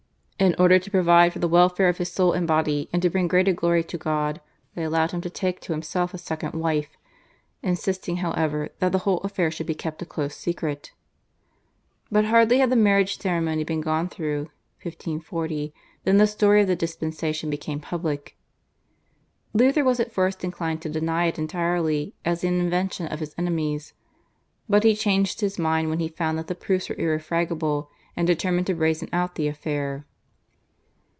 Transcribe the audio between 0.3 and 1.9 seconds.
"In order to provide for the welfare